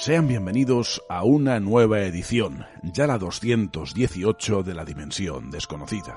[0.00, 6.16] Sean bienvenidos a una nueva edición, ya la 218 de la Dimensión Desconocida.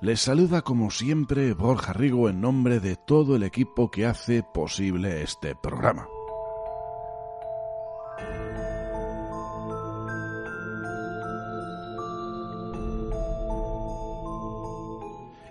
[0.00, 5.22] Les saluda como siempre Borja Rigo en nombre de todo el equipo que hace posible
[5.22, 6.06] este programa.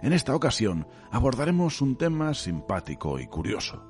[0.02, 3.83] En esta ocasión abordaremos un tema simpático y curioso.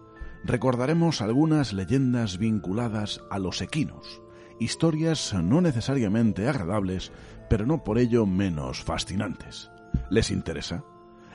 [0.44, 4.22] Recordaremos algunas leyendas vinculadas a los equinos,
[4.60, 7.12] historias no necesariamente agradables,
[7.50, 9.70] pero no por ello menos fascinantes.
[10.10, 10.84] ¿Les interesa?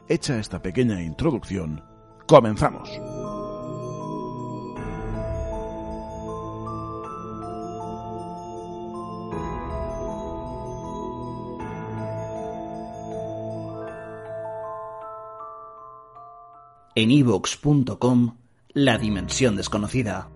[0.08, 1.84] Hecha esta pequeña introducción,
[2.26, 2.90] comenzamos.
[16.96, 18.36] En ivox.com
[18.68, 20.30] La Dimensión Desconocida.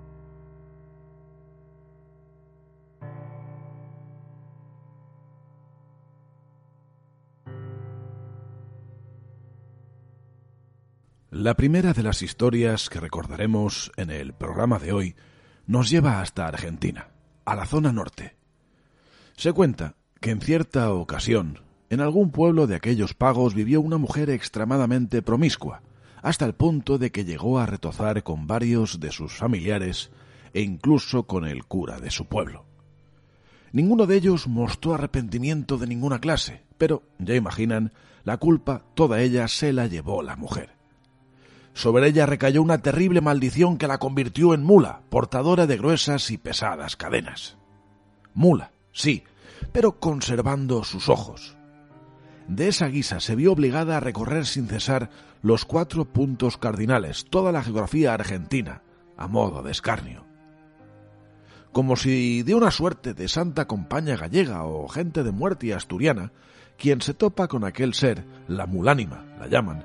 [11.30, 15.14] La primera de las historias que recordaremos en el programa de hoy
[15.66, 17.10] nos lleva hasta Argentina,
[17.44, 18.34] a la zona norte.
[19.36, 21.60] Se cuenta que en cierta ocasión,
[21.90, 25.82] en algún pueblo de aquellos pagos vivió una mujer extremadamente promiscua,
[26.22, 30.10] hasta el punto de que llegó a retozar con varios de sus familiares
[30.52, 32.64] e incluso con el cura de su pueblo.
[33.72, 37.92] Ninguno de ellos mostró arrepentimiento de ninguna clase, pero, ya imaginan,
[38.24, 40.70] la culpa toda ella se la llevó la mujer.
[41.74, 46.38] Sobre ella recayó una terrible maldición que la convirtió en mula, portadora de gruesas y
[46.38, 47.56] pesadas cadenas.
[48.34, 49.22] Mula, sí,
[49.72, 51.57] pero conservando sus ojos.
[52.48, 55.10] De esa guisa se vio obligada a recorrer sin cesar
[55.42, 58.82] los cuatro puntos cardinales, toda la geografía argentina,
[59.18, 60.24] a modo de escarnio.
[61.72, 66.32] Como si de una suerte de santa compañía gallega o gente de muerte asturiana,
[66.78, 69.84] quien se topa con aquel ser, la mulánima, la llaman,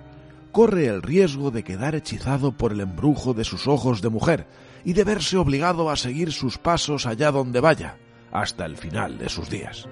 [0.54, 4.48] corre el riesgo de quedar hechizado por el embrujo de sus ojos de mujer
[4.86, 7.98] y de verse obligado a seguir sus pasos allá donde vaya,
[8.32, 9.86] hasta el final de sus días.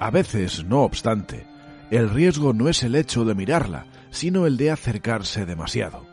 [0.00, 1.46] A veces, no obstante,
[1.90, 6.06] el riesgo no es el hecho de mirarla, sino el de acercarse demasiado,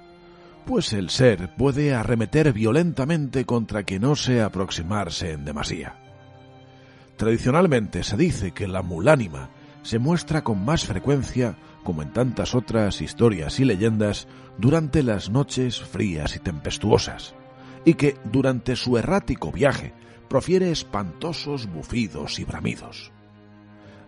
[0.66, 5.96] pues el ser puede arremeter violentamente contra quien ose aproximarse en demasía.
[7.16, 9.50] Tradicionalmente se dice que la mulánima
[9.84, 15.80] se muestra con más frecuencia, como en tantas otras historias y leyendas, durante las noches
[15.80, 17.36] frías y tempestuosas,
[17.86, 19.94] y que durante su errático viaje
[20.28, 23.12] profiere espantosos bufidos y bramidos.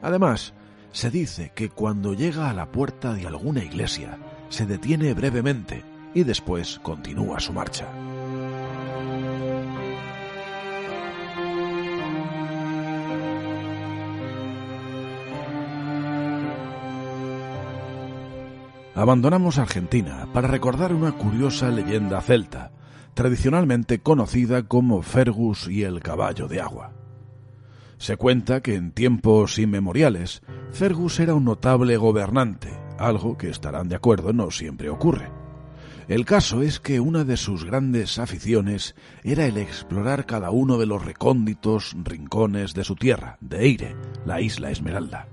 [0.01, 0.53] Además,
[0.91, 4.17] se dice que cuando llega a la puerta de alguna iglesia,
[4.49, 5.83] se detiene brevemente
[6.13, 7.87] y después continúa su marcha.
[18.95, 22.71] Abandonamos Argentina para recordar una curiosa leyenda celta,
[23.13, 26.93] tradicionalmente conocida como Fergus y el caballo de agua.
[27.97, 33.95] Se cuenta que en tiempos inmemoriales Fergus era un notable gobernante, algo que estarán de
[33.95, 35.31] acuerdo no siempre ocurre.
[36.07, 40.85] El caso es que una de sus grandes aficiones era el explorar cada uno de
[40.85, 43.95] los recónditos rincones de su tierra, de Eire,
[44.25, 45.27] la isla Esmeralda.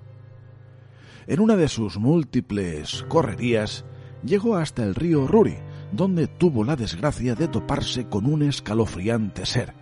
[1.29, 3.85] En una de sus múltiples correrías
[4.25, 5.59] llegó hasta el río Ruri,
[5.93, 9.75] donde tuvo la desgracia de toparse con un escalofriante ser,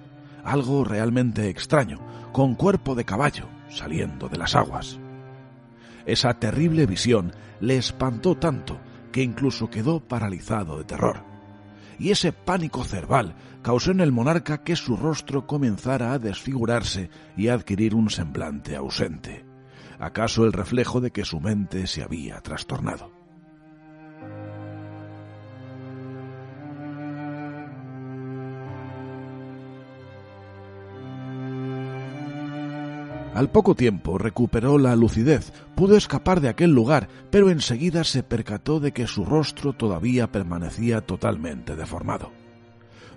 [0.44, 2.00] algo realmente extraño,
[2.32, 4.98] con cuerpo de caballo, saliendo de las aguas.
[6.06, 8.78] Esa terrible visión le espantó tanto
[9.12, 11.24] que incluso quedó paralizado de terror.
[11.98, 17.48] Y ese pánico cerval causó en el monarca que su rostro comenzara a desfigurarse y
[17.48, 19.44] a adquirir un semblante ausente.
[20.00, 23.11] ¿Acaso el reflejo de que su mente se había trastornado?
[33.42, 38.78] Al poco tiempo recuperó la lucidez, pudo escapar de aquel lugar, pero enseguida se percató
[38.78, 42.30] de que su rostro todavía permanecía totalmente deformado.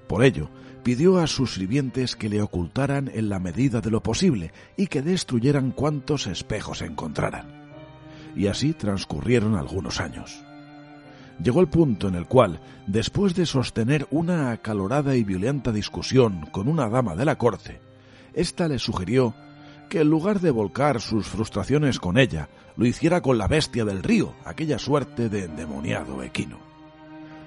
[0.07, 0.50] Por ello,
[0.81, 5.04] pidió a sus sirvientes que le ocultaran en la medida de lo posible y que
[5.04, 7.45] destruyeran cuantos espejos encontraran.
[8.36, 10.44] Y así transcurrieron algunos años.
[11.39, 16.68] Llegó el punto en el cual, después de sostener una acalorada y violenta discusión con
[16.68, 17.80] una dama de la corte,
[18.33, 19.36] ésta le sugirió
[19.90, 24.04] que en lugar de volcar sus frustraciones con ella, lo hiciera con la bestia del
[24.04, 26.60] río, aquella suerte de endemoniado equino.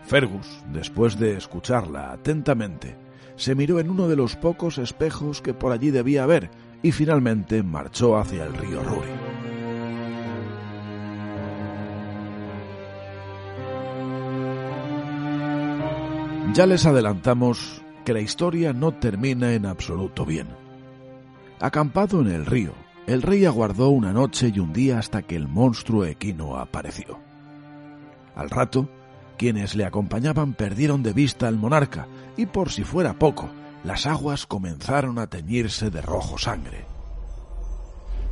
[0.06, 2.96] Fergus, después de escucharla atentamente,
[3.36, 6.50] se miró en uno de los pocos espejos que por allí debía haber
[6.82, 9.08] y finalmente marchó hacia el río Ruri.
[16.54, 20.48] Ya les adelantamos que la historia no termina en absoluto bien.
[21.60, 22.72] Acampado en el río,
[23.06, 27.18] el rey aguardó una noche y un día hasta que el monstruo equino apareció.
[28.36, 28.88] Al rato,
[29.36, 32.06] quienes le acompañaban perdieron de vista al monarca
[32.36, 33.48] y por si fuera poco,
[33.82, 36.86] las aguas comenzaron a teñirse de rojo sangre.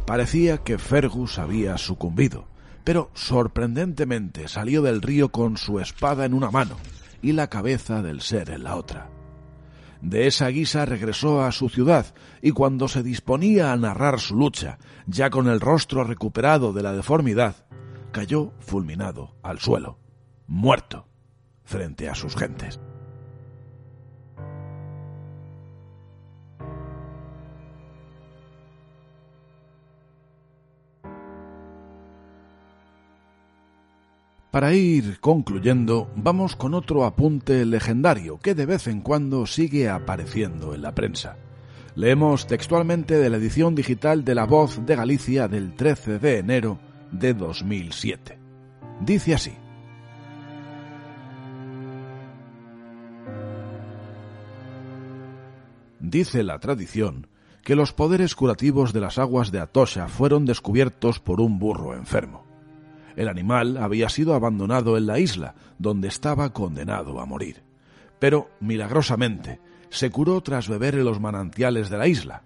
[0.07, 2.47] Parecía que Fergus había sucumbido,
[2.85, 6.77] pero sorprendentemente salió del río con su espada en una mano
[7.23, 9.11] y la cabeza del ser en la otra.
[10.07, 14.79] De esa guisa regresó a su ciudad y cuando se disponía a narrar su lucha,
[15.09, 17.67] ya con el rostro recuperado de la deformidad,
[18.13, 19.99] cayó fulminado al suelo,
[20.47, 21.09] muerto,
[21.65, 22.79] frente a sus gentes.
[34.57, 40.75] Para ir concluyendo, vamos con otro apunte legendario que de vez en cuando sigue apareciendo
[40.75, 41.37] en la prensa.
[41.95, 46.79] Leemos textualmente de la edición digital de La Voz de Galicia del 13 de enero
[47.13, 48.39] de 2007.
[49.03, 49.53] Dice así.
[56.01, 57.27] Dice la tradición
[57.63, 62.46] que los poderes curativos de las aguas de Atosha fueron descubiertos por un burro enfermo.
[63.17, 67.63] El animal había sido abandonado en la isla, donde estaba condenado a morir.
[68.19, 72.43] Pero, milagrosamente, se curó tras beber en los manantiales de la isla.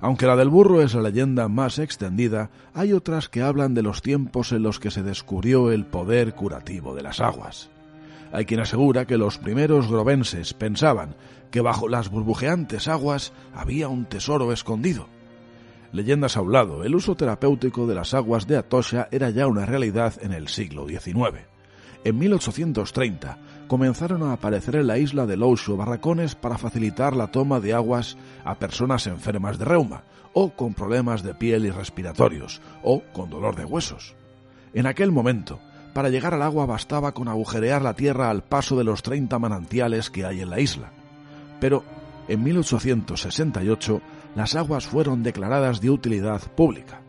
[0.00, 4.02] Aunque la del burro es la leyenda más extendida, hay otras que hablan de los
[4.02, 7.70] tiempos en los que se descubrió el poder curativo de las aguas.
[8.32, 11.14] Hay quien asegura que los primeros grovenses pensaban
[11.52, 15.08] que bajo las burbujeantes aguas había un tesoro escondido,
[15.94, 19.64] Leyendas a un lado, el uso terapéutico de las aguas de Atosha era ya una
[19.64, 21.46] realidad en el siglo XIX.
[22.02, 27.60] En 1830 comenzaron a aparecer en la isla de Lousho barracones para facilitar la toma
[27.60, 33.04] de aguas a personas enfermas de reuma, o con problemas de piel y respiratorios, o
[33.12, 34.16] con dolor de huesos.
[34.72, 35.60] En aquel momento,
[35.92, 40.10] para llegar al agua bastaba con agujerear la tierra al paso de los 30 manantiales
[40.10, 40.90] que hay en la isla.
[41.60, 41.84] Pero
[42.26, 44.02] en 1868
[44.34, 47.00] las aguas fueron declaradas de utilidad pública.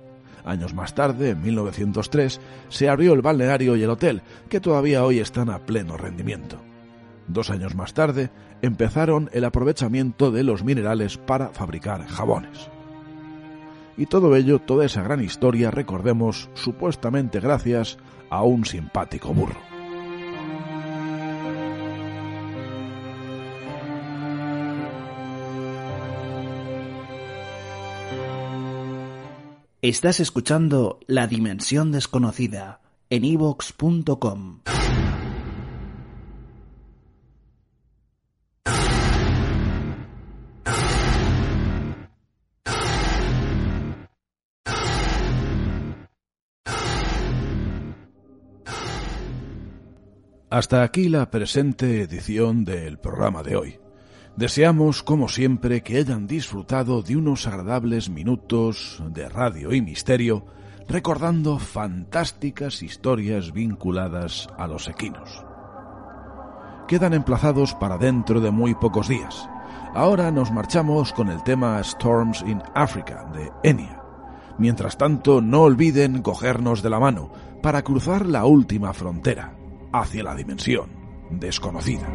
[0.43, 2.39] Años más tarde, en 1903,
[2.69, 6.61] se abrió el balneario y el hotel, que todavía hoy están a pleno rendimiento.
[7.27, 8.29] Dos años más tarde,
[8.61, 12.69] empezaron el aprovechamiento de los minerales para fabricar jabones.
[13.97, 17.97] Y todo ello, toda esa gran historia, recordemos, supuestamente gracias
[18.29, 19.74] a un simpático burro.
[29.81, 32.81] Estás escuchando La Dimensión Desconocida
[33.11, 34.61] en evox.com.
[50.49, 53.84] Hasta aquí la presente edición del programa de hoy.
[54.37, 60.45] Deseamos, como siempre, que hayan disfrutado de unos agradables minutos de radio y misterio,
[60.89, 65.45] recordando fantásticas historias vinculadas a los equinos.
[66.89, 69.49] Quedan emplazados para dentro de muy pocos días.
[69.93, 74.01] Ahora nos marchamos con el tema Storms in Africa de Enya.
[74.57, 77.31] Mientras tanto, no olviden cogernos de la mano
[77.63, 79.55] para cruzar la última frontera
[79.93, 80.89] hacia la dimensión
[81.31, 82.07] desconocida.